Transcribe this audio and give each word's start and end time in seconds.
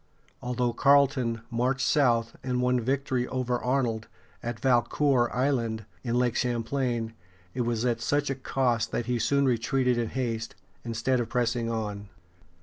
Although 0.41 0.73
Carleton 0.73 1.41
marched 1.51 1.85
south 1.85 2.35
and 2.43 2.59
won 2.59 2.79
a 2.79 2.81
victory 2.81 3.27
over 3.27 3.59
Arnold 3.59 4.07
at 4.41 4.59
Valcour 4.59 5.27
(val 5.27 5.27
coor´) 5.27 5.31
Island, 5.39 5.85
in 6.03 6.15
Lake 6.17 6.35
Champlain, 6.35 7.13
it 7.53 7.61
was 7.61 7.85
at 7.85 8.01
such 8.01 8.31
a 8.31 8.35
cost 8.35 8.89
that 8.91 9.05
he 9.05 9.19
soon 9.19 9.45
retreated 9.45 9.99
in 9.99 10.09
haste, 10.09 10.55
instead 10.83 11.19
of 11.19 11.29
pressing 11.29 11.69
on. 11.69 12.09